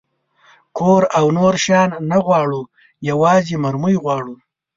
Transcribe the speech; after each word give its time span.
کور 0.77 1.01
او 1.17 1.25
نور 1.37 1.53
شیان 1.63 1.91
نه 2.09 2.17
غواړو، 2.25 2.61
یوازې 3.09 3.55
مرمۍ 3.63 3.95
غواړو. 4.03 4.35